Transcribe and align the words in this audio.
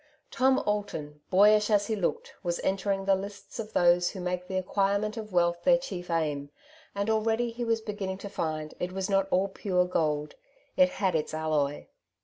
Tom 0.31 0.57
Alton, 0.65 1.21
boyish 1.29 1.69
as 1.69 1.85
he 1.85 1.95
looked, 1.95 2.33
was 2.41 2.59
entering 2.61 3.05
the 3.05 3.13
lists 3.13 3.59
of 3.59 3.73
those 3.73 4.09
who 4.09 4.19
make 4.19 4.47
the 4.47 4.57
acquirement 4.57 5.15
of 5.15 5.31
wealth 5.31 5.61
their 5.63 5.77
chief 5.77 6.09
aim; 6.09 6.49
and 6.95 7.07
already 7.07 7.51
he 7.51 7.63
was 7.63 7.81
beginning 7.81 8.17
to 8.17 8.27
find 8.27 8.73
it 8.79 8.91
was 8.93 9.11
not 9.11 9.27
all 9.29 9.47
pure 9.47 9.85
gold; 9.85 10.33
it 10.75 10.89
had 10.89 11.13
its 11.13 11.35
alloy. 11.35 11.85